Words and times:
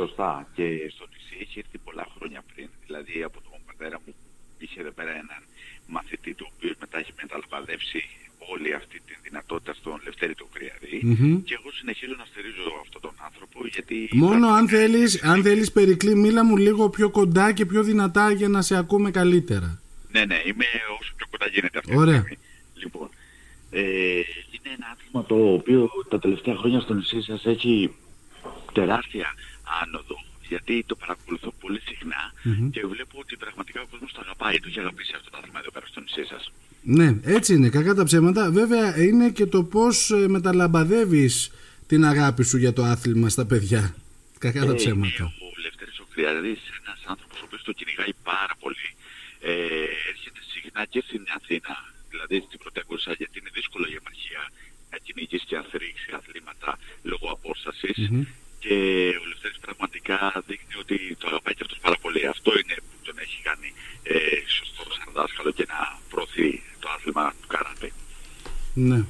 Σωστά. 0.00 0.32
Και 0.56 0.66
στο 0.94 1.04
νησί 1.12 1.36
έχει 1.44 1.58
έρθει 1.62 1.78
πολλά 1.86 2.06
χρόνια 2.14 2.40
πριν. 2.54 2.68
Δηλαδή 2.86 3.22
από 3.28 3.38
τον 3.46 3.58
πατέρα 3.66 3.96
μου 4.04 4.12
είχε 4.58 4.80
εδώ 4.80 4.92
πέρα 4.98 5.10
έναν 5.24 5.40
μαθητή 5.86 6.32
του, 6.34 6.46
ο 6.48 6.52
οποίος 6.56 6.74
μετά 6.80 6.98
έχει 6.98 7.12
μεταλαμπαδεύσει 7.22 8.00
όλη 8.52 8.74
αυτή 8.74 9.00
τη 9.06 9.14
δυνατότητα 9.22 9.72
στον 9.74 10.00
Λευτέρη 10.04 10.34
του 10.34 10.48
Κρυαρή 10.52 10.98
και 11.44 11.54
εγώ 11.58 11.70
συνεχίζω 11.72 12.14
να 12.18 12.24
στηρίζω 12.24 12.64
αυτόν 12.84 13.00
τον 13.00 13.14
άνθρωπο 13.28 13.58
γιατί... 13.66 14.08
Μόνο 14.12 14.48
αν 14.48 14.68
θέλεις, 14.68 15.22
αν 15.22 15.42
θέλεις 15.42 15.72
Περικλή 15.72 16.14
μίλα 16.14 16.44
μου 16.44 16.56
λίγο 16.56 16.90
πιο 16.90 17.10
κοντά 17.10 17.52
και 17.52 17.66
πιο 17.66 17.82
δυνατά 17.82 18.32
για 18.32 18.48
να 18.48 18.62
σε 18.62 18.76
ακούμε 18.76 19.10
καλύτερα. 19.10 19.80
Ναι, 20.12 20.24
ναι, 20.24 20.38
είμαι 20.46 20.64
όσο 21.00 21.12
πιο 21.16 21.26
κοντά 21.30 21.46
γίνεται 21.52 21.78
αυτή 21.78 21.96
Ωραία. 21.96 22.24
Λοιπόν, 22.74 23.08
ε, 23.70 23.80
είναι 24.54 24.70
ένα 24.76 24.86
άθλημα 24.92 25.24
το 25.26 25.52
οποίο 25.52 25.90
τα 26.08 26.18
τελευταία 26.18 26.56
χρόνια 26.56 26.80
στο 26.80 26.94
νησί 26.94 27.22
σας 27.22 27.46
έχει 27.46 27.94
τεράστια 28.72 29.34
άνοδο 29.82 30.16
γιατί 30.48 30.84
το 30.86 30.94
παρακολουθώ 30.96 31.52
πολύ 31.60 31.80
και 32.70 32.86
βλέπω 32.86 33.16
ότι 33.18 33.36
πραγματικά 33.36 33.80
ο 33.80 33.86
κόσμος 33.90 34.12
το 34.12 34.20
αγαπάει, 34.24 34.60
το 34.60 34.66
έχει 34.68 34.80
αγαπήσει 34.80 35.12
αυτό 35.16 35.30
το 35.30 35.36
άθλημα 35.38 35.58
εδώ 35.58 35.70
πέρα 35.70 35.86
στο 35.86 36.00
νησί 36.00 36.24
σας. 36.32 36.52
Ναι, 36.82 37.08
έτσι 37.36 37.54
είναι, 37.54 37.68
κακά 37.68 37.94
τα 37.94 38.04
ψέματα. 38.04 38.50
Βέβαια 38.50 39.02
είναι 39.04 39.30
και 39.30 39.46
το 39.46 39.62
πώς 39.64 40.10
ε, 40.10 40.28
μεταλαμπαδεύεις 40.28 41.50
την 41.86 42.04
αγάπη 42.04 42.42
σου 42.44 42.56
για 42.56 42.72
το 42.72 42.82
άθλημα 42.82 43.28
στα 43.28 43.44
παιδιά. 43.46 43.94
Κακά 44.38 44.64
τα 44.64 44.72
Ε, 44.72 44.74
ψέματα. 44.74 45.24
Ο 45.24 45.60
Λευτέρης 45.64 45.98
ο 45.98 46.06
Κρυαρίδης, 46.12 46.62
ένας 46.82 47.00
άνθρωπος 47.12 47.38
ο 47.40 47.44
οποίος 47.46 47.62
το 47.62 47.72
κυνηγάει 47.72 48.12
πάρα 48.22 48.54
πολύ. 48.62 48.88
Ε, 49.40 49.52
έρχεται 50.12 50.40
συχνά 50.52 50.82
και 50.92 51.02
στην 51.06 51.22
Αθήνα, 51.38 51.74
δηλαδή 52.12 52.36
στην 52.46 52.58
πρωτεύουσα, 52.58 53.12
γιατί 53.20 53.34
είναι 53.40 53.50
δύσκολο 53.58 53.86
η 53.92 53.94
επαρχία 54.02 54.42
να 54.90 54.96
κυνηγήσει 55.04 55.44
και 55.50 55.56
να 55.56 55.64
θρίξει 55.70 56.08
αθλήματα 56.18 56.70
λόγω 57.10 57.26
απόστασης. 57.36 57.98
Και 58.64 58.76
ο 59.22 59.24
Λευτέρης 59.30 59.58
πραγματικά 59.66 60.18
δείχνει 60.46 60.74
ότι 60.84 60.96
το 61.20 61.26
αγαπάει 61.30 61.54
και 61.54 61.62
αυτός 61.66 61.78
πάρα 61.86 61.96
πολύ. 62.04 62.20
Αυτό 62.34 62.50
είναι 62.60 62.76
που 62.86 62.96
τον 63.08 63.16
έχει 63.24 63.38
κάνει 63.48 63.68
ε, 64.02 64.16
σωστό 64.58 64.82
σαν 64.96 65.08
δάσκαλο 65.16 65.50
και 65.58 65.66
να 65.72 65.80
προωθεί 66.10 66.62
το 66.82 66.88
άθλημα 66.94 67.24
του 67.40 67.48
καράτε. 67.54 67.88
Ναι. 68.74 69.04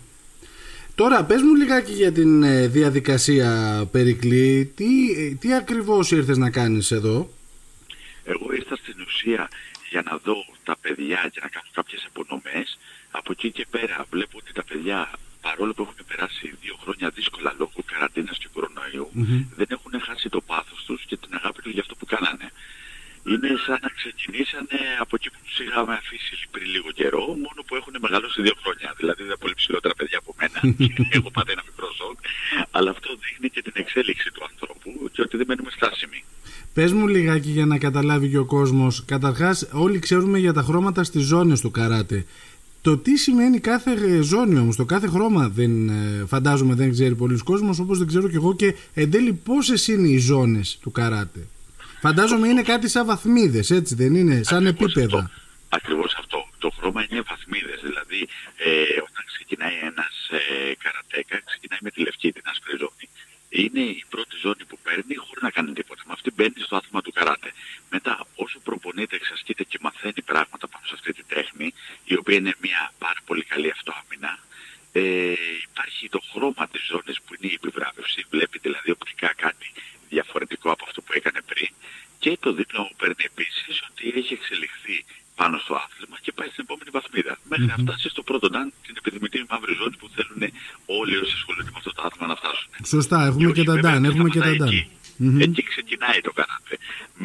Τώρα 0.95 1.25
πες 1.25 1.43
μου 1.43 1.55
λιγάκι 1.55 1.93
για 1.93 2.13
την 2.13 2.43
ε, 2.43 2.67
διαδικασία 2.67 3.51
Περικλή. 3.91 4.73
Τι, 4.77 5.13
ε, 5.17 5.35
τι 5.35 5.55
ακριβώς 5.55 6.11
ήρθες 6.11 6.37
να 6.37 6.51
κάνεις 6.51 6.91
εδώ; 6.91 7.31
Εγώ 8.25 8.53
ήρθα 8.53 8.77
στην 8.77 8.97
ουσία 9.07 9.49
για 9.91 10.03
να 10.03 10.17
δω 10.25 10.37
τα 10.63 10.77
παιδιά 10.81 11.29
και 11.33 11.41
να 11.43 11.49
κάνω 11.49 11.69
κάποιες 11.73 12.09
απονομές. 12.09 12.79
Από 13.11 13.33
εκεί 13.33 13.51
και 13.53 13.67
πέρα 13.71 14.07
βλέπω 14.11 14.39
ότι 14.39 14.53
τα 14.53 14.65
παιδιά 14.65 15.11
παρόλο 15.41 15.73
που 15.75 15.83
έχουν 15.83 16.01
περάσει 16.07 16.55
δύο 16.61 16.77
χρόνια 16.83 17.11
δύσκολα 17.11 17.55
λόγω 17.59 17.81
καραντίνας 17.93 18.39
και 18.39 18.49
κορονοϊού 18.53 19.07
δεν 19.57 19.67
έχουν 19.71 19.93
χάσει 20.07 20.29
το 20.29 20.41
πάθος 20.41 20.85
τους 20.87 21.05
και 21.09 21.17
την 21.17 21.31
αγάπη 21.39 21.63
τους 21.63 21.73
για 21.73 21.81
αυτό 21.81 21.95
που 21.95 22.07
κάνανε. 22.07 22.49
Είναι 23.31 23.51
σαν 23.67 23.79
να 23.83 23.89
ξεκινήσανε 23.89 24.79
από 24.99 25.17
εκεί 25.19 25.31
που 25.31 25.39
τους 25.45 25.59
είχαμε 25.59 25.95
αφήσει 25.95 26.35
πριν 26.51 26.67
λίγο 26.75 26.91
καιρό, 26.91 27.25
μόνο 27.27 27.61
που 27.67 27.75
έχουν 27.81 27.95
μεγαλώσει 28.01 28.43
δύο 28.43 28.57
χρόνια. 28.63 28.95
Δηλαδή 28.97 29.23
είναι 29.23 29.37
πολύ 29.43 29.55
ψηλότερα 29.55 29.95
παιδιά 30.61 30.87
από 30.87 31.03
μένα. 31.03 31.11
Έχω 31.11 31.31
πάντα 31.31 31.51
ένα 31.53 31.63
μικρό 31.71 31.89
ζώο. 31.99 32.15
Αλλά 32.71 32.91
αυτό 32.91 33.09
δείχνει 33.23 33.49
και 33.49 33.63
την 33.63 33.73
εξέλιξη 33.75 34.31
του 34.35 34.43
ανθρώπου 34.51 35.11
και 35.13 35.23
ότι 35.23 35.37
δεν 35.37 35.47
μένουμε 35.49 35.71
στάσιμοι. 35.71 36.25
Πες 36.75 36.93
μου 36.93 37.07
λιγάκι 37.07 37.51
για 37.51 37.67
να 37.67 37.79
καταλάβει 37.79 38.29
και 38.29 38.39
ο 38.39 38.45
κόσμος. 38.45 39.05
Καταρχάς 39.05 39.69
όλοι 39.73 39.99
ξέρουμε 39.99 40.39
για 40.39 40.53
τα 40.53 40.63
χρώματα 40.63 41.05
στις 41.05 41.23
ζώνες 41.23 41.61
του 41.61 41.71
καράτε. 41.71 42.27
Το 42.83 42.97
τι 42.97 43.17
σημαίνει 43.17 43.59
κάθε 43.61 43.91
ε, 43.91 44.21
ζώνη 44.21 44.59
όμως, 44.59 44.77
το 44.77 44.85
κάθε 44.85 45.09
χρώμα 45.09 45.49
δεν 45.49 45.89
ε, 45.89 46.25
φαντάζομαι 46.27 46.75
δεν 46.75 46.91
ξέρει 46.93 47.15
πολλοί 47.15 47.39
κόσμος 47.39 47.79
όπως 47.79 47.99
δεν 47.99 48.07
ξέρω 48.07 48.29
και 48.29 48.37
εγώ 48.37 48.55
και 48.55 48.75
εν 48.95 49.11
τέλει 49.11 49.33
πόσες 49.33 49.89
είναι 49.89 50.09
οι 50.09 50.19
ζώνες 50.19 50.79
του 50.83 50.91
καράτε. 50.91 51.41
Φαντάζομαι 52.01 52.49
είναι 52.49 52.63
κάτι 52.63 52.89
σαν 52.89 53.07
βαθμίδες 53.07 53.71
έτσι 53.71 53.95
δεν 53.95 54.15
είναι, 54.15 54.43
σαν 54.43 54.67
Ακριβώς 54.67 54.93
επίπεδα. 54.93 55.19
Αυτό. 55.19 55.39
Ακριβώς 55.69 56.15
αυτό. 56.19 56.39
Το 56.59 56.71
χρώμα 56.77 57.07
είναι 57.09 57.23
βαθμίδες. 57.31 57.81
Δηλαδή, 57.89 58.21
ε, 58.67 58.71
όταν 59.09 59.23
ξεκινάει 59.33 59.77
ένας 59.91 60.10
ε, 60.31 60.75
καρατέκα, 60.75 61.41
ξεκινάει 61.41 61.79
με 61.83 61.91
τη 61.91 62.01
λευκή, 62.01 62.33
την 62.33 62.43
άσπρη 62.45 62.77
ζώνη. 62.77 63.07
Είναι 63.49 63.81
η 63.81 64.05
πρώτη 64.09 64.37
ζώνη 64.37 64.65
που 64.69 64.79
παίρνει 64.83 65.15
χωρίς 65.15 65.43
να 65.43 65.51
κάνει 65.51 65.73
τίποτα. 65.73 66.03
Με 66.07 66.13
αυτή 66.13 66.31
μπαίνει 66.35 66.61
στο 66.67 66.77
άθλημα 66.77 67.01
του 67.03 67.13
καράτε. 67.13 67.53
Μετά, 67.91 68.27
όσο 68.35 68.59
προπονείται, 68.59 69.17
εξασκείται 69.17 69.65
και 69.65 69.79
μαθαίνει 69.81 70.23
πράγματα 70.25 70.69
πάνω 70.69 70.85
σε 70.87 70.95
αυτή 70.95 71.13
τη 71.13 71.23
τέχνη, 71.25 71.75
η 72.05 72.15
οποία 72.17 72.37
είναι 72.37 72.55
μια 72.61 72.93
πάρα 72.99 73.21
πολύ 73.25 73.45
καλή 73.45 73.71
αυτοάμυνα, 73.71 74.39
ε, 74.93 75.35
υπάρχει 75.69 76.09
το 76.09 76.21
χρώμα 76.33 76.69
της 76.73 76.83
ζώνης 76.91 77.21
που 77.25 77.35
είναι 77.35 77.53
η 77.53 77.55
επιβράβευση. 77.55 78.27
Βλέπει 78.31 78.59
δηλαδή 78.59 78.91
οπτικά 78.91 79.35
κάτι 79.35 79.73
διαφορετικό 80.09 80.71
από 80.71 80.85
αυτό 80.87 81.03
που 81.03 81.13
έκανε 81.15 81.41
πριν. 81.47 81.71
Και 82.19 82.37
το 82.41 82.53
δίπλωμα 82.53 82.87
που 82.89 82.97
παίρνει 82.97 83.25
επίσης 83.33 83.83
ότι 83.91 84.13
έχει 84.19 84.33
εξελιχθεί 84.33 85.05
πάνω 85.41 85.59
στο 85.59 85.75
άθλημα 85.75 86.17
και 86.21 86.33
πάει 86.33 86.49
στην 86.49 86.65
επόμενη 86.67 86.91
βαθμίδα. 86.91 87.39
Μέχρι 87.49 87.67
να 87.67 87.77
φτάσει 87.83 88.09
στο 88.09 88.23
πρώτο 88.23 88.51
ντάν, 88.51 88.73
την 89.03 89.09
επιδημητή 89.11 89.39
μαύρη 89.51 89.75
ζώνη 89.81 89.97
που 90.01 90.09
θέλουν 90.17 90.43
όλοι 90.99 91.15
όσοι 91.23 91.35
ασχολούνται 91.39 91.71
με 91.75 91.79
αυτό 91.81 91.91
το 91.97 92.03
άθλημα 92.07 92.27
να 92.33 92.37
φτάσουν. 92.41 92.69
Σωστά, 92.95 93.19
έχουμε 93.29 93.47
όχι 93.47 93.57
και 93.59 93.65
τα 93.71 93.75
βέβαια 93.75 93.91
ντάν, 93.91 94.03
να 94.03 94.09
έχουμε 94.11 94.29
και 94.35 94.41
τα 94.41 94.51
σταματάει 94.51 94.59
ντάν. 94.61 94.69
εκεί. 94.69 95.43
Εκεί 95.47 95.63
ξεκινάει 95.73 96.21
το 96.27 96.33
καράτε. 96.39 96.75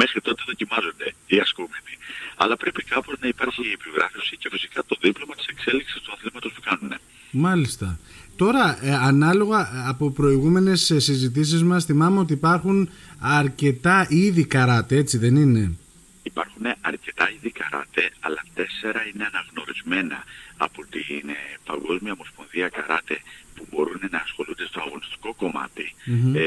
Μέχρι 0.02 0.20
τότε 0.28 0.42
δοκιμάζονται 0.50 1.08
οι 1.32 1.38
ασκούμενοι. 1.46 1.94
Αλλά 2.42 2.56
πρέπει 2.62 2.82
κάπως 2.94 3.16
να 3.22 3.28
υπάρχει 3.34 3.62
η 3.72 3.74
επιβράβευση 3.80 4.34
και 4.42 4.50
φυσικά 4.54 4.80
το 4.90 4.96
δίπλωμα 5.04 5.34
της 5.40 5.48
εξέλιξης 5.54 6.02
του 6.02 6.12
αθλήματος 6.16 6.52
που 6.54 6.62
κάνουν. 6.70 6.92
Μάλιστα. 7.32 7.88
Τώρα, 8.36 8.78
ε, 8.82 8.94
ανάλογα 8.94 9.60
ε, 9.60 9.88
από 9.88 10.12
προηγούμενες 10.12 10.90
ε, 10.90 11.00
συζητήσεις 11.00 11.64
μας, 11.64 11.86
θυμάμαι 11.86 12.20
ότι 12.20 12.34
υπάρχουν 12.34 12.90
αρκετά 13.20 14.06
είδη 14.10 14.46
καράτε, 14.46 14.96
έτσι 14.98 15.18
δεν 15.18 15.36
είναι; 15.36 15.78
Υπάρχουν 16.24 16.66
αρκετά 16.82 17.32
είδη 17.32 17.52
καράτε, 17.52 18.12
αλλά 18.20 18.44
τέσσερα 18.54 19.02
είναι 19.14 19.26
αναγνωρισμένα 19.34 20.24
από 20.58 20.86
την 20.90 21.30
ε, 21.30 21.38
Παγκόσμια 21.66 22.12
Ομοσπονδία 22.18 22.68
Καράτε 22.70 23.16
που 23.56 23.64
μπορούν 23.70 24.02
να 24.12 24.20
ασχολούνται 24.28 24.66
στο 24.72 24.80
αγωνιστικό 24.86 25.34
κομμάτι. 25.34 25.86
Ε, 26.34 26.46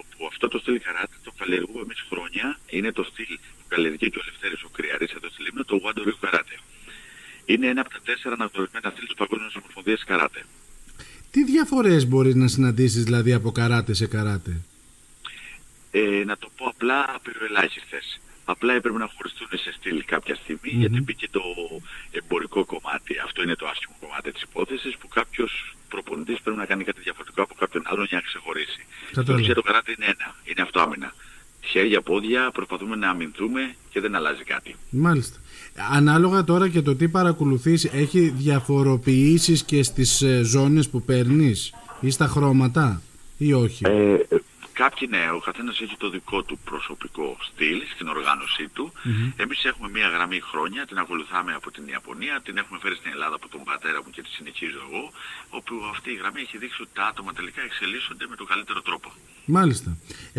όπου 0.00 0.26
αυτό 0.30 0.48
το 0.48 0.58
στυλ 0.58 0.80
καράτε 0.86 1.16
το 1.26 1.32
καλλιεργούμε 1.38 1.82
εμείς 1.86 2.00
χρόνια. 2.10 2.58
Είναι 2.76 2.92
το 2.92 3.04
στυλ 3.10 3.32
που 3.58 3.64
καλλιεργεί 3.68 4.06
και 4.12 4.18
ο 4.22 4.24
Λευτέρης 4.28 4.62
ο 4.62 4.70
Κρυαρής 4.76 5.10
εδώ 5.16 5.28
στη 5.32 5.42
Λίμνο, 5.42 5.64
το 5.64 5.80
Wando 5.84 6.02
Ryu 6.06 6.16
Καράτε. 6.20 6.56
Είναι 7.44 7.66
ένα 7.66 7.80
από 7.80 7.90
τα 7.90 8.00
τέσσερα 8.04 8.34
αναγνωρισμένα 8.34 8.90
στυλ 8.90 9.04
της 9.06 9.14
Παγκόσμιας 9.14 9.54
Ομοσπονδίας 9.54 10.04
Καράτε. 10.04 10.40
Τι 11.30 11.44
διαφορές 11.44 12.06
μπορείς 12.08 12.34
να 12.34 12.48
συναντήσεις 12.48 13.04
δηλαδή 13.04 13.32
από 13.32 13.52
καράτε 13.52 13.94
σε 13.94 14.06
καράτε; 14.06 14.52
ε, 15.90 16.22
να 16.24 16.36
το 16.38 16.48
πω 16.56 16.66
απλά 16.66 17.04
απειροελάχιστες. 17.14 18.20
Απλά 18.52 18.72
έπρεπε 18.74 18.98
να 18.98 19.08
χωριστούν 19.14 19.48
σε 19.64 19.72
στυλ 19.76 19.98
κάποια 20.04 20.34
στιγμή 20.42 20.70
γιατί 20.82 21.00
μπήκε 21.02 21.28
το 21.30 21.42
εμπορικό 22.10 22.64
κομμάτι. 22.64 23.12
Αυτό 23.26 23.42
είναι 23.42 23.54
το 23.54 23.66
άσχημο 23.72 23.96
κομμάτι 24.00 24.32
της 24.32 24.42
υπόθεσης 24.42 24.96
που 25.00 25.08
κάποιος 25.08 25.52
προπονητής 25.88 26.40
πρέπει 26.42 26.58
να 26.58 26.66
κάνει 26.70 26.84
κάτι 26.84 27.00
διαφορετικό 27.00 27.42
από 27.42 27.54
κάποιον 27.62 27.82
άλλον 27.86 28.04
για 28.10 28.16
να 28.20 28.24
ξεχωρίσει. 28.28 28.80
Στην 29.04 29.16
Κατάλαβα. 29.16 29.42
ουσία 29.42 29.54
το 29.54 29.62
καράτε 29.62 29.90
είναι 29.96 30.04
ένα, 30.14 30.26
είναι 30.44 30.62
αυτό 30.62 30.80
άμυνα. 30.80 31.12
Χέρια, 31.60 32.00
πόδια, 32.00 32.50
προσπαθούμε 32.52 32.96
να 32.96 33.08
αμυνθούμε 33.10 33.74
και 33.90 34.00
δεν 34.00 34.14
αλλάζει 34.14 34.44
κάτι. 34.44 34.74
Μάλιστα. 34.90 35.38
Ανάλογα 35.92 36.44
τώρα 36.44 36.68
και 36.68 36.82
το 36.82 36.94
τι 36.96 37.08
παρακολουθείς, 37.08 37.84
έχει 37.84 38.20
διαφοροποιήσεις 38.28 39.62
και 39.64 39.82
στις 39.82 40.22
ε, 40.22 40.42
ζώνες 40.44 40.88
που 40.88 41.02
παίρνεις 41.02 41.72
ή 42.00 42.10
στα 42.10 42.26
χρώματα 42.26 43.02
ή 43.38 43.52
όχι; 43.52 43.82
Ε, 43.86 44.16
κάποιοι 44.82 45.04
ναι, 45.14 45.24
ο 45.38 45.40
καθένας 45.48 45.76
έχει 45.84 45.96
το 46.04 46.08
δικό 46.16 46.38
του 46.48 46.56
προσωπικό 46.70 47.26
στυλ 47.46 47.78
στην 47.94 48.06
οργάνωσή 48.14 48.66
του. 48.74 48.84
Εμείς 49.42 49.58
έχουμε 49.70 49.88
μία 49.96 50.08
γραμμή 50.14 50.40
χρόνια, 50.50 50.80
την 50.90 50.98
ακολουθάμε 51.04 51.52
από 51.60 51.68
την 51.74 51.84
Ιαπωνία, 51.94 52.34
την 52.46 52.54
έχουμε 52.62 52.78
φέρει 52.82 52.96
στην 53.00 53.10
Ελλάδα 53.14 53.34
από 53.40 53.48
τον 53.54 53.62
πατέρα 53.68 53.98
μου 54.02 54.10
και 54.14 54.22
τη 54.26 54.30
συνεχίζω 54.38 54.78
εγώ, 54.86 55.04
όπου 55.58 55.72
αυτή 55.94 56.08
η 56.16 56.18
γραμμή 56.20 56.40
έχει 56.46 56.56
δείξει 56.62 56.80
ότι 56.84 56.92
τα 56.98 57.04
άτομα 57.10 57.30
τελικά 57.38 57.60
εξελίσσονται 57.68 58.24
με 58.30 58.36
τον 58.40 58.46
καλύτερο 58.52 58.80
τρόπο. 58.88 59.08
Μάλιστα. 59.56 59.90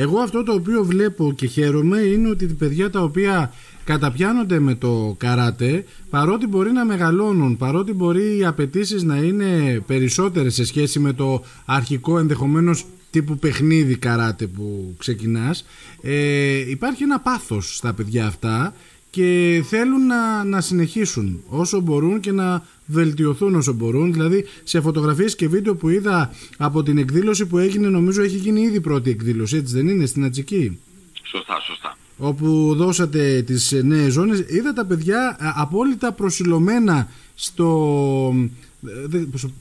Εγώ 0.03 0.17
αυτό 0.27 0.39
το 0.43 0.53
οποίο 0.59 0.79
βλέπω 0.91 1.33
και 1.39 1.47
χαίρομαι 1.55 1.99
είναι 1.99 2.29
ότι 2.29 2.47
τα 2.47 2.55
παιδιά 2.61 2.89
τα 2.89 3.01
οποία 3.09 3.53
καταπιάνονται 3.83 4.59
με 4.59 4.75
το 4.75 5.15
καράτε, 5.19 5.85
παρότι 6.09 6.47
μπορεί 6.47 6.71
να 6.71 6.85
μεγαλώνουν, 6.85 7.57
παρότι 7.57 7.93
μπορεί 7.93 8.37
οι 8.37 8.45
απαιτήσεις 8.45 9.03
να 9.03 9.15
είναι 9.15 9.79
περισσότερες 9.87 10.53
σε 10.53 10.65
σχέση 10.65 10.99
με 10.99 11.13
το 11.13 11.43
αρχικό 11.65 12.17
ενδεχομένως 12.17 12.85
τύπου 13.09 13.37
παιχνίδι 13.37 13.95
καράτε 13.95 14.47
που 14.47 14.95
ξεκινάς, 14.97 15.65
ε, 16.01 16.69
υπάρχει 16.69 17.03
ένα 17.03 17.19
πάθος 17.19 17.75
στα 17.75 17.93
παιδιά 17.93 18.27
αυτά 18.27 18.73
και 19.09 19.63
θέλουν 19.69 20.05
να, 20.05 20.43
να 20.43 20.61
συνεχίσουν 20.61 21.43
όσο 21.47 21.79
μπορούν 21.79 22.19
και 22.19 22.31
να 22.31 22.65
βελτιωθούν 22.85 23.55
όσο 23.55 23.73
μπορούν. 23.73 24.13
Δηλαδή 24.13 24.45
σε 24.63 24.81
φωτογραφίες 24.81 25.35
και 25.35 25.47
βίντεο 25.47 25.75
που 25.75 25.89
είδα 25.89 26.33
από 26.57 26.83
την 26.83 26.97
εκδήλωση 26.97 27.45
που 27.45 27.57
έγινε 27.57 27.87
νομίζω 27.87 28.21
έχει 28.21 28.37
γίνει 28.37 28.61
ήδη 28.61 28.75
η 28.75 28.81
πρώτη 28.81 29.09
εκδήλωση 29.09 29.57
έτσι 29.57 29.75
δεν 29.75 29.87
είναι 29.87 30.05
στην 30.05 30.23
Ατσική; 30.23 30.79
Σωστά, 31.23 31.59
σωστά. 31.59 31.97
Όπου 32.17 32.73
δώσατε 32.75 33.41
τις 33.41 33.71
νέες 33.83 34.13
ζώνες 34.13 34.39
είδα 34.47 34.73
τα 34.73 34.85
παιδιά 34.85 35.37
α, 35.39 35.53
απόλυτα 35.55 36.11
προσιλωμένα 36.11 37.07
στο, 37.35 38.33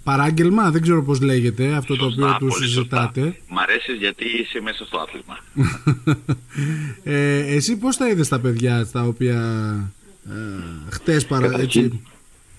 παράγγελμα, 0.04 0.70
δεν 0.70 0.82
ξέρω 0.82 1.02
πώς 1.02 1.20
λέγεται 1.20 1.72
αυτό 1.72 1.94
Σωστά, 1.94 2.20
το 2.20 2.26
οποίο 2.26 2.36
τους 2.38 2.56
πολύ 2.56 2.68
συζητάτε. 2.68 3.20
σωστά. 3.20 3.40
Μ' 3.48 3.58
αρέσει 3.58 3.92
γιατί 3.92 4.24
είσαι 4.24 4.60
μέσα 4.60 4.84
στο 4.84 4.98
άθλημα. 4.98 5.38
ε, 7.04 7.54
εσύ 7.54 7.76
πώς 7.76 7.96
τα 7.96 8.08
είδες 8.08 8.28
τα 8.28 8.40
παιδιά 8.40 8.86
τα 8.86 9.02
οποία 9.02 9.40
ε, 10.28 10.90
χτες 10.90 11.26
παρα... 11.26 11.46
Καταρχήν, 11.48 11.84
έτσι, 11.84 12.02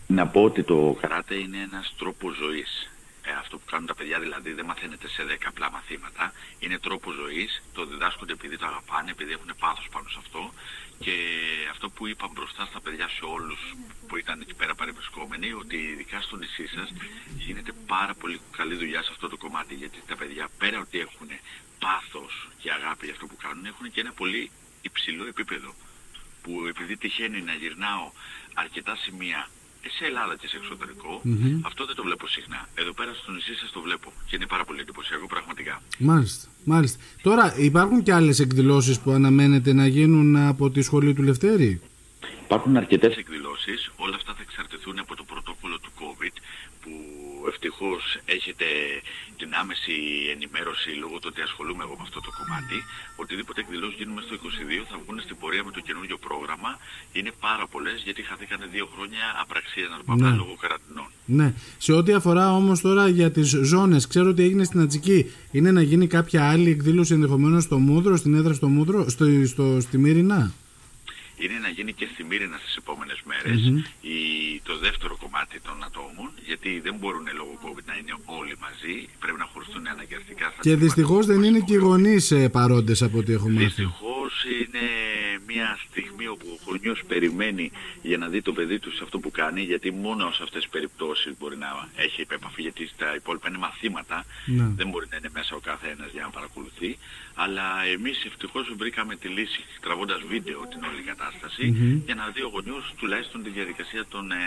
Να 0.07 0.27
πω 0.27 0.41
ότι 0.43 0.63
το 0.63 0.97
καράτε 1.01 1.35
είναι 1.35 1.57
ένας 1.71 1.93
τρόπος 1.97 2.35
ζωής. 2.35 2.89
Ε, 3.29 3.33
αυτό 3.43 3.57
που 3.57 3.65
κάνουν 3.71 3.87
τα 3.87 3.95
παιδιά 3.95 4.19
δηλαδή 4.19 4.51
δεν 4.53 4.65
μαθαίνεται 4.65 5.07
σε 5.07 5.23
10 5.23 5.35
απλά 5.45 5.71
μαθήματα. 5.71 6.33
Είναι 6.59 6.79
τρόπος 6.79 7.15
ζωής, 7.15 7.63
το 7.73 7.85
διδάσκονται 7.85 8.33
επειδή 8.33 8.57
το 8.57 8.65
αγαπάνε, 8.65 9.11
επειδή 9.11 9.31
έχουν 9.31 9.51
πάθος 9.59 9.87
πάνω 9.91 10.07
σε 10.09 10.17
αυτό. 10.19 10.53
Και 10.99 11.15
αυτό 11.71 11.89
που 11.89 12.07
είπα 12.07 12.27
μπροστά 12.33 12.65
στα 12.65 12.79
παιδιά 12.81 13.07
σε 13.09 13.23
όλους 13.25 13.59
που 14.07 14.17
ήταν 14.17 14.41
εκεί 14.41 14.53
πέρα 14.53 14.75
παρευρισκόμενοι, 14.75 15.53
ότι 15.53 15.77
ειδικά 15.77 16.21
στο 16.21 16.35
νησί 16.35 16.67
σας 16.67 16.93
γίνεται 17.37 17.71
πάρα 17.87 18.13
πολύ 18.13 18.39
καλή 18.57 18.75
δουλειά 18.75 19.01
σε 19.03 19.09
αυτό 19.11 19.29
το 19.29 19.37
κομμάτι. 19.37 19.73
Γιατί 19.75 19.97
τα 20.07 20.15
παιδιά 20.15 20.49
πέρα 20.57 20.79
ότι 20.79 20.99
έχουν 20.99 21.29
πάθος 21.79 22.49
και 22.57 22.71
αγάπη 22.71 23.05
για 23.05 23.13
αυτό 23.13 23.25
που 23.27 23.35
κάνουν, 23.35 23.65
έχουν 23.65 23.91
και 23.91 23.99
ένα 23.99 24.11
πολύ 24.11 24.51
υψηλό 24.81 25.25
επίπεδο. 25.27 25.73
Που 26.41 26.65
επειδή 26.67 26.97
τυχαίνει 26.97 27.41
να 27.41 27.53
γυρνάω 27.53 28.11
αρκετά 28.53 28.95
σημεία 28.95 29.49
σε 29.97 30.05
Ελλάδα 30.05 30.35
και 30.39 30.47
σε 30.47 30.57
εξωτερικό, 30.57 31.21
Μμμ. 31.23 31.59
αυτό 31.69 31.85
δεν 31.85 31.95
το 31.95 32.03
βλέπω 32.03 32.27
συχνά. 32.27 32.67
Εδώ 32.75 32.93
πέρα 32.93 33.11
στο 33.13 33.31
νησί 33.31 33.53
σας 33.61 33.69
το 33.71 33.81
βλέπω 33.81 34.11
και 34.27 34.35
είναι 34.35 34.45
πάρα 34.45 34.65
πολύ 34.65 34.79
εντυπωσιακό 34.79 35.25
πραγματικά. 35.27 35.81
Μάλιστα, 35.97 36.47
μάλιστα. 36.63 36.99
Τώρα 37.21 37.53
υπάρχουν 37.57 38.03
και 38.03 38.13
άλλες 38.13 38.39
εκδηλώσεις 38.39 38.99
που 38.99 39.11
αναμένεται 39.11 39.73
να 39.73 39.87
γίνουν 39.87 40.35
από 40.35 40.69
τη 40.69 40.81
σχολή 40.81 41.13
του 41.13 41.23
Λευτέρη; 41.23 41.81
Υπάρχουν 42.43 42.77
αρκετές 42.77 43.15
εκδηλώσεις, 43.17 43.91
όλα 43.95 44.15
αυτά 44.15 44.33
θα 44.33 44.41
εξαρτηθούν 44.41 44.99
από 44.99 45.15
το 45.15 45.23
πρωτόκολλο 45.23 45.79
του 45.79 45.91
COVID 46.01 46.35
που 46.81 46.91
ευτυχώς 47.77 48.03
έχετε 48.35 48.67
την 49.39 49.49
άμεση 49.61 49.95
ενημέρωση 50.35 50.89
λόγω 51.03 51.15
του 51.19 51.27
ότι 51.31 51.41
ασχολούμαι 51.47 51.83
εγώ 51.85 51.95
με 51.99 52.03
αυτό 52.07 52.19
το 52.27 52.31
κομμάτι. 52.37 52.77
Οτιδήποτε 53.21 53.59
εκδηλώσεις 53.63 53.97
γίνουμε 53.99 54.21
στο 54.27 54.33
22 54.35 54.83
θα 54.89 54.95
βγουν 55.01 55.17
στην 55.25 55.35
πορεία 55.41 55.63
με 55.67 55.71
το 55.77 55.81
καινούργιο 55.87 56.17
πρόγραμμα. 56.27 56.71
Είναι 57.17 57.31
πάρα 57.45 57.65
πολλές 57.73 57.97
γιατί 58.07 58.21
χαθήκανε 58.29 58.65
δύο 58.75 58.85
χρόνια 58.93 59.23
απραξία 59.43 59.87
να 59.91 59.97
το 59.99 60.03
πούμε 60.07 60.29
Ναι. 60.29 60.35
λόγω 60.41 60.53
καραντινών. 60.63 61.09
Ναι. 61.39 61.47
Σε 61.85 61.91
ό,τι 61.99 62.11
αφορά 62.19 62.45
όμως 62.59 62.77
τώρα 62.87 63.03
για 63.19 63.29
τις 63.35 63.49
ζώνες, 63.71 64.01
ξέρω 64.11 64.27
ότι 64.33 64.41
έγινε 64.47 64.63
στην 64.69 64.79
Ατζική. 64.85 65.19
Είναι 65.55 65.71
να 65.77 65.81
γίνει 65.89 66.05
κάποια 66.17 66.41
άλλη 66.51 66.69
εκδήλωση 66.75 67.13
ενδεχομένως 67.17 67.63
στο 67.63 67.77
Μούδρο, 67.87 68.13
στην 68.21 68.33
έδρα 68.39 68.53
στο 68.59 68.67
Μούδρο, 68.75 68.99
στο, 69.09 69.25
στο, 69.51 69.65
στη 69.85 69.97
Μύρινα; 70.03 70.39
Είναι 71.43 71.57
να 71.65 71.69
γίνει 71.69 71.93
και 71.93 72.07
στη 72.13 72.23
Μύρινα 72.23 72.57
στις 72.63 72.75
επόμενες 72.75 73.19
μέρες 73.29 73.59
η, 74.01 74.17
το 74.63 74.77
δεύτερο 74.77 75.17
κομμάτι 75.23 75.59
των 75.67 75.83
ατόμων 75.87 76.29
γιατί 76.45 76.79
δεν 76.79 76.95
μπορούν 76.99 77.25
λόγω 77.39 77.53
COVID 77.65 77.83
να 77.85 77.95
είναι 77.99 78.15
όλοι 78.25 78.55
μαζί 78.65 78.95
πρέπει 79.19 79.37
να 79.43 79.47
χωριστούν 79.53 79.87
αναγκαστικά 79.87 80.45
στα 80.51 80.61
Και 80.61 80.69
τμήματα 80.69 80.83
δυστυχώς 80.85 81.25
του 81.25 81.31
δεν 81.31 81.43
είναι 81.43 81.59
και 81.59 81.73
οι 81.73 81.77
Βασιλικού. 81.77 81.87
γονείς 81.87 82.31
ε, 82.31 82.49
παρόντες 82.49 83.01
από 83.01 83.17
ό,τι 83.17 83.31
έχω 83.33 83.49
μάθει. 83.49 83.65
Δυστυχώς 83.65 84.33
είναι 84.61 84.85
μια 85.47 85.79
στιγμή 85.89 86.27
όπου 86.27 86.45
ο 86.53 86.57
γονιός 86.65 86.99
περιμένει 87.07 87.71
για 88.01 88.17
να 88.17 88.27
δει 88.27 88.41
το 88.41 88.53
παιδί 88.53 88.79
του 88.79 88.91
σε 88.95 89.01
αυτό 89.03 89.19
που 89.19 89.31
κάνει 89.31 89.61
γιατί 89.61 89.91
μόνο 89.91 90.31
σε 90.31 90.43
αυτές 90.43 90.61
τις 90.61 90.69
περιπτώσεις 90.71 91.31
μπορεί 91.39 91.57
να 91.57 91.69
έχει 91.95 92.21
επαφή 92.27 92.61
γιατί 92.61 92.87
στα 92.87 93.15
υπόλοιπα 93.15 93.47
είναι 93.49 93.57
μαθήματα 93.57 94.25
Ναι. 94.45 94.67
δεν 94.75 94.87
μπορεί 94.89 95.05
να 95.11 95.17
είναι 95.17 95.29
μέσα 95.33 95.55
ο 95.55 95.59
κάθε 95.59 95.87
ένας 95.95 96.09
για 96.11 96.21
να 96.21 96.29
παρακολουθεί 96.29 96.97
αλλά 97.43 97.65
εμείς 97.95 98.17
ευτυχώς 98.29 98.65
βρήκαμε 98.81 99.13
τη 99.21 99.27
λύση 99.37 99.61
τραβώντας 99.85 100.21
βίντεο 100.31 100.59
την 100.71 100.81
όλη 100.89 101.01
κατάσταση 101.11 101.65
για 102.07 102.15
να 102.21 102.25
δει 102.33 102.41
ο 102.47 102.49
γονιός 102.55 102.83
τουλάχιστον 102.99 103.39
τη 103.45 103.49
διαδικασία 103.57 104.03
των 104.13 104.23
ε, 104.31 104.43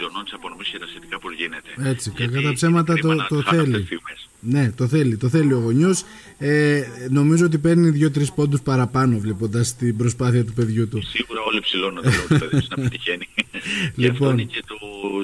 ζωνών 0.00 0.22
της 0.26 0.32
απονομής 0.38 0.68
και 0.72 0.78
τα 0.82 0.86
σχετικά 0.92 1.16
πώς 1.22 1.32
γίνεται. 1.40 1.70
Έτσι, 1.92 2.06
Γιατί 2.16 2.32
κακά 2.34 2.46
τα 2.48 2.52
ψέματα 2.58 2.90
είναι 2.92 3.00
το- 3.00 3.08
κρίμα 3.08 3.22
να 3.22 3.28
το 3.28 3.38
χάνονται 3.48 3.70
θέλει. 3.70 3.84
φήμες. 3.92 4.20
Ναι, 4.54 4.64
το 4.80 4.84
θέλει, 4.94 5.16
το 5.16 5.28
θέλει 5.28 5.52
ο 5.52 5.58
γονιός. 5.66 5.98
Ε, 6.38 6.82
νομίζω 7.18 7.44
ότι 7.44 7.58
παίρνει 7.58 7.88
δύο-τρεις 7.90 8.32
πόντους 8.32 8.60
παραπάνω 8.60 9.18
βλέποντας 9.18 9.76
την 9.76 9.96
προσπάθεια 9.96 10.44
του 10.44 10.52
παιδιού 10.52 10.88
του. 10.88 11.00
Σίγουρα 11.14 11.40
όλοι 11.48 11.60
ψηλώνονται 11.60 12.10
λόγω 12.16 12.26
του 12.28 12.38
παιδιού 12.38 12.66
να 12.70 12.76
πετυχαίνει. 12.82 13.26
και 13.34 13.42
αυτό 13.52 14.02
Λοιπόν. 14.02 14.32
είναι 14.38 14.42
και 14.54 14.62
το 14.66 14.76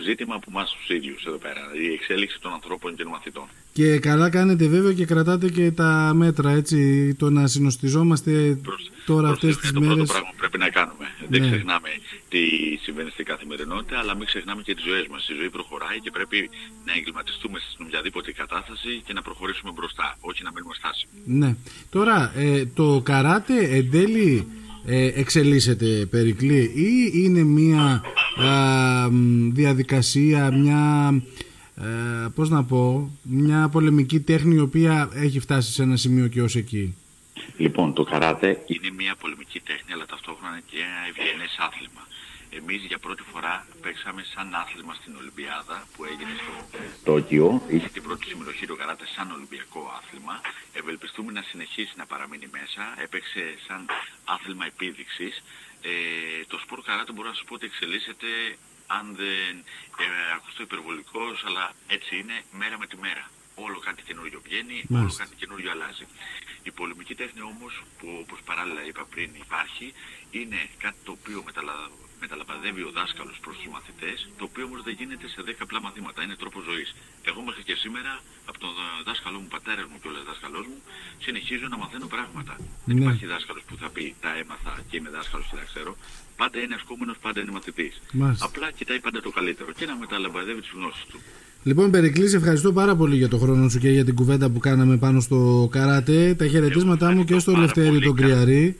ζήτημα 0.04 0.38
που 0.38 0.50
μας 0.50 0.76
τους 0.78 0.96
ίδιους 0.96 1.24
εδώ 1.24 1.36
πέρα. 1.36 1.60
Η 1.90 1.92
εξέλιξη 1.92 2.38
των 2.40 2.52
ανθρώπων 2.52 2.96
και 2.96 3.02
των 3.02 3.12
μαθητών. 3.12 3.44
Και 3.72 3.98
καλά 3.98 4.30
κάνετε 4.30 4.66
βέβαια 4.66 4.92
και 4.92 5.04
κρατάτε 5.04 5.48
και 5.50 5.70
τα 5.70 6.12
μέτρα 6.14 6.50
έτσι, 6.50 6.71
το 7.18 7.30
να 7.30 7.46
συνοστιζόμαστε 7.46 8.32
Προς- 8.62 8.90
τώρα 9.06 9.20
προς 9.28 9.32
αυτές 9.32 9.50
Θεού 9.54 9.60
τις 9.60 9.70
είναι 9.70 9.78
το 9.78 9.84
πρώτο 9.84 9.94
μέρες. 9.96 10.10
πράγμα 10.12 10.28
που 10.30 10.36
πρέπει 10.42 10.58
να 10.64 10.68
κάνουμε. 10.78 11.06
Δεν 11.32 11.40
Ναι. 11.40 11.46
ξεχνάμε 11.48 11.88
τι 12.32 12.40
συμβαίνει 12.84 13.10
στην 13.16 13.24
καθημερινότητα, 13.32 13.98
αλλά 13.98 14.12
μην 14.18 14.26
ξεχνάμε 14.26 14.62
και 14.66 14.74
τις 14.74 14.84
ζωές 14.90 15.06
μας. 15.12 15.22
Η 15.28 15.34
ζωή 15.40 15.50
προχωράει 15.56 15.98
και 16.04 16.10
πρέπει 16.16 16.38
να 16.86 16.92
εγκληματιστούμε 16.98 17.58
στην 17.72 17.84
οποιαδήποτε 17.86 18.32
κατάσταση 18.42 18.92
και 19.06 19.12
να 19.12 19.22
προχωρήσουμε 19.22 19.70
μπροστά, 19.76 20.06
όχι 20.20 20.40
να 20.46 20.50
μείνουμε 20.54 20.74
στάση. 20.80 21.04
Ναι. 21.40 21.50
Τώρα, 21.90 22.16
ε, 22.36 22.64
το 22.78 22.86
καράτε 23.04 23.56
εν 23.76 23.90
τέλει 23.90 24.46
ε, 24.86 25.06
εξελίσσεται 25.22 26.06
Περικλή 26.10 26.62
ή 26.88 26.90
είναι 27.22 27.42
μια 27.42 28.02
α, 28.36 29.10
μ, 29.10 29.50
διαδικασία, 29.52 30.50
μια, 30.52 30.82
ε, 31.76 32.28
πώς 32.34 32.48
να 32.48 32.64
πω, 32.64 33.10
μια 33.22 33.68
πολεμική 33.68 34.20
τέχνη 34.20 34.54
η 34.54 34.60
οποία 34.60 35.10
έχει 35.14 35.40
φτάσει 35.40 35.72
σε 35.72 35.82
ένα 35.82 35.96
σημείο 35.96 36.28
και 36.28 36.42
ως 36.42 36.56
εκεί. 36.56 36.96
Λοιπόν, 37.56 37.92
το 37.92 38.02
καράτε 38.02 38.48
είναι 38.66 38.90
μια 38.96 39.14
πολεμική 39.20 39.60
τέχνη, 39.60 39.92
αλλά 39.92 40.06
ταυτόχρονα 40.06 40.60
και 40.70 40.76
ένα 40.76 41.00
ευγενές 41.08 41.56
άθλημα. 41.58 42.02
Εμείς 42.58 42.80
για 42.90 42.98
πρώτη 42.98 43.22
φορά 43.32 43.66
παίξαμε 43.82 44.22
σαν 44.32 44.54
άθλημα 44.62 44.94
στην 45.00 45.12
Ολυμπιάδα 45.20 45.78
που 45.92 46.00
έγινε 46.10 46.34
στο 46.42 46.54
Τόκιο. 47.08 47.62
Είχε 47.74 47.88
την 47.96 48.02
πρώτη 48.06 48.24
συμμετοχή 48.30 48.66
το 48.66 48.76
καράτε 48.80 49.06
σαν 49.14 49.26
Ολυμπιακό 49.36 49.82
άθλημα. 49.98 50.36
Ευελπιστούμε 50.80 51.30
να 51.38 51.42
συνεχίσει 51.50 51.94
να 52.00 52.06
παραμείνει 52.12 52.48
μέσα. 52.58 52.82
Έπαιξε 53.04 53.42
σαν 53.66 53.80
άθλημα 54.34 54.64
επίδειξης. 54.72 55.34
Ε, 55.90 55.92
το 56.50 56.56
σπορ 56.62 56.80
καράτε 56.88 57.12
μπορώ 57.12 57.28
να 57.28 57.36
σας 57.38 57.44
πω 57.46 57.54
ότι 57.58 57.66
εξελίσσεται 57.70 58.28
αν 58.98 59.06
δεν 59.16 59.54
ε, 60.04 60.06
ακουστώ 60.36 60.62
υπερβολικός, 60.62 61.44
αλλά 61.46 61.72
έτσι 61.86 62.18
είναι 62.18 62.36
μέρα 62.60 62.78
με 62.78 62.86
τη 62.86 62.96
μέρα. 62.96 63.24
Όλο 63.54 63.78
κάτι 63.78 64.02
καινούριο 64.02 64.40
βγαίνει, 64.46 64.78
όλο 64.90 64.98
Μάλιστα. 65.00 65.22
κάτι 65.24 65.36
καινούριο 65.36 65.70
αλλάζει. 65.70 66.06
Η 66.62 66.70
πολεμική 66.70 67.14
τέχνη 67.14 67.40
όμως, 67.40 67.82
που 67.98 68.08
όπως 68.22 68.38
παράλληλα 68.48 68.82
είπα 68.86 69.04
πριν 69.04 69.30
υπάρχει, 69.44 69.92
είναι 70.30 70.60
κάτι 70.78 70.98
το 71.04 71.12
οποίο 71.12 71.42
μεταλα... 71.44 71.74
μεταλαμπαδεύει 72.24 72.82
ο 72.88 72.90
δάσκαλος 72.98 73.36
προς 73.44 73.54
τους 73.58 73.68
μαθητές, 73.76 74.18
το 74.38 74.44
οποίο 74.50 74.64
όμως 74.68 74.80
δεν 74.86 74.94
γίνεται 74.98 75.26
σε 75.34 75.40
10 75.48 75.62
απλά 75.66 75.78
μαθήματα, 75.86 76.18
είναι 76.24 76.36
τρόπο 76.42 76.58
ζωής. 76.68 76.88
Εγώ 77.30 77.40
μέχρι 77.48 77.62
και 77.68 77.76
σήμερα, 77.82 78.12
από 78.50 78.58
τον 78.64 78.70
δα- 78.78 78.98
δάσκαλό 79.08 79.38
μου, 79.42 79.50
πατέρας 79.56 79.86
μου 79.90 79.96
και 80.00 80.08
όλες 80.12 80.22
δάσκαλός 80.30 80.64
μου, 80.70 80.78
συνεχίζω 81.26 81.66
να 81.72 81.76
μαθαίνω 81.82 82.06
πράγματα. 82.14 82.54
Δεν 82.88 82.94
Ναι. 82.96 83.00
υπάρχει 83.04 83.24
δάσκαλος 83.34 83.62
που 83.68 83.74
θα 83.82 83.88
πει 83.94 84.04
τα 84.24 84.30
έμαθα 84.42 84.72
και 84.88 84.94
είμαι 84.98 85.10
δάσκαλος 85.16 85.46
και 85.50 85.56
τα 85.62 85.66
ξέρω. 85.70 85.92
Πάντα 86.40 86.56
είναι 86.62 86.74
ασκούμενος, 86.80 87.16
πάντα 87.24 87.38
είναι 87.42 87.52
μαθητής. 87.58 87.94
Μάλιστα. 88.22 88.44
Απλά 88.48 88.66
κοιτάει 88.78 89.00
πάντα 89.06 89.18
το 89.26 89.30
καλύτερο 89.38 89.70
και 89.78 89.84
να 89.90 89.94
μεταλαμπαδεύει 90.02 90.60
τις 90.66 90.72
γνώσεις 90.78 91.04
του. 91.10 91.18
Λοιπόν, 91.68 91.86
Περικλής, 91.90 92.30
σε 92.30 92.36
ευχαριστώ 92.36 92.70
πάρα 92.80 92.94
πολύ 93.00 93.16
για 93.16 93.28
το 93.28 93.38
χρόνο 93.42 93.68
σου 93.68 93.78
και 93.78 93.90
για 93.90 94.04
την 94.04 94.14
κουβέντα 94.14 94.46
που 94.50 94.58
κάναμε 94.58 94.96
πάνω 95.04 95.18
στο 95.20 95.68
καράτε. 95.72 96.34
Τα 96.34 96.46
χαιρετίσματά 96.46 97.12
μου 97.14 97.24
και 97.24 97.38
στο 97.38 97.50
πάρα 97.52 97.62
Λευτέρη 97.64 97.88
πολύ. 97.88 98.04
τον 98.04 98.16
Κρυαρή. 98.16 98.78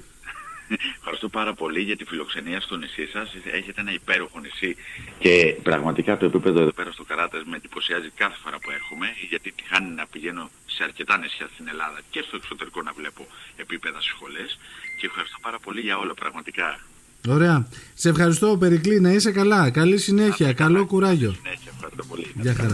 Ευχαριστώ 0.97 1.29
πάρα 1.29 1.55
πολύ 1.55 1.81
για 1.81 1.97
τη 1.97 2.05
φιλοξενία 2.05 2.61
στο 2.61 2.76
νησί 2.76 3.07
σας. 3.07 3.35
Έχετε 3.52 3.81
ένα 3.81 3.93
υπέροχο 3.93 4.41
νησί 4.41 4.76
και 5.19 5.57
πραγματικά 5.62 6.17
το 6.17 6.26
επίπεδο 6.26 6.61
εδώ 6.61 6.73
πέρα 6.73 6.93
στο 6.93 7.05
Καράτες 7.05 7.43
με 7.50 7.57
εντυπωσιάζει 7.57 8.11
κάθε 8.14 8.37
φορά 8.43 8.59
που 8.59 8.71
έρχομαι 8.71 9.07
γιατί 9.29 9.52
τη 9.52 9.62
χάνει 9.71 9.91
να 9.95 10.07
πηγαίνω 10.12 10.50
σε 10.67 10.83
αρκετά 10.85 11.19
νησιά 11.19 11.49
στην 11.55 11.69
Ελλάδα 11.69 11.99
και 12.11 12.23
στο 12.26 12.37
εξωτερικό 12.37 12.83
να 12.83 12.93
βλέπω 12.93 13.26
επίπεδα 13.57 14.00
στις 14.00 14.12
σχολές 14.14 14.59
και 14.99 15.07
ευχαριστώ 15.07 15.38
πάρα 15.43 15.59
πολύ 15.59 15.81
για 15.81 15.97
όλα 15.99 16.14
πραγματικά. 16.14 16.81
Ωραία. 17.29 17.69
Σε 17.95 18.09
ευχαριστώ, 18.09 18.57
Περικλή. 18.57 19.00
Να 19.00 19.11
είσαι 19.12 19.33
καλά. 19.33 19.71
Καλή 19.71 19.99
συνέχεια. 19.99 20.52
Καλό 20.52 20.87
κουράγιο. 20.87 21.33
Συνέχεια, 21.43 21.73
ευχαριστώ 21.75 22.05
πολύ. 22.05 22.26
Γεια 22.35 22.55
χαρά. 22.55 22.69